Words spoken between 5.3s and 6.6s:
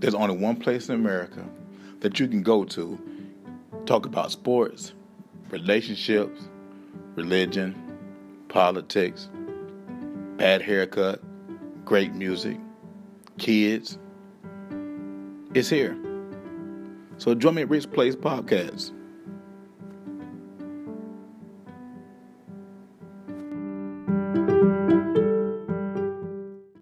relationships,